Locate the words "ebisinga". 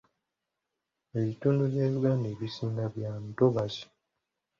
2.33-2.85